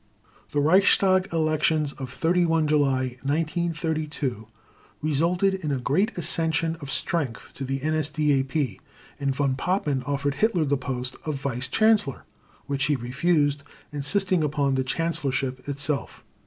[0.51, 4.47] The Reichstag elections of 31 July 1932
[4.99, 8.79] resulted in a great accession of strength to the NSDAP,
[9.19, 12.23] and Von Papen offered Hitler the post of Vice Chancellor,
[12.65, 13.61] which he refused,
[13.93, 16.23] insisting upon the Chancellorship itself.